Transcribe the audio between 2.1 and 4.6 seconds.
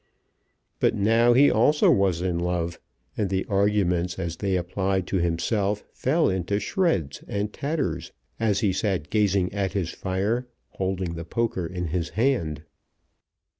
in love, and the arguments as they